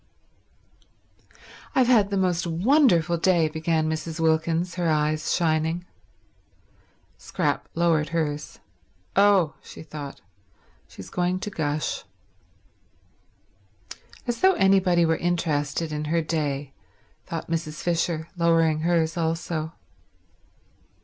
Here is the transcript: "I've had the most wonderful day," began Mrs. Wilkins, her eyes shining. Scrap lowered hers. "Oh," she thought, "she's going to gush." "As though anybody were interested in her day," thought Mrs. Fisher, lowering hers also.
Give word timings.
"I've 1.75 1.85
had 1.85 2.09
the 2.09 2.17
most 2.17 2.47
wonderful 2.47 3.17
day," 3.17 3.47
began 3.47 3.87
Mrs. 3.87 4.19
Wilkins, 4.19 4.73
her 4.73 4.89
eyes 4.89 5.31
shining. 5.31 5.85
Scrap 7.19 7.69
lowered 7.75 8.09
hers. 8.09 8.57
"Oh," 9.15 9.53
she 9.61 9.83
thought, 9.83 10.19
"she's 10.87 11.11
going 11.11 11.39
to 11.41 11.51
gush." 11.51 12.03
"As 14.25 14.41
though 14.41 14.53
anybody 14.53 15.05
were 15.05 15.17
interested 15.17 15.91
in 15.91 16.05
her 16.05 16.23
day," 16.23 16.73
thought 17.27 17.47
Mrs. 17.51 17.83
Fisher, 17.83 18.27
lowering 18.35 18.79
hers 18.79 19.17
also. 19.17 19.73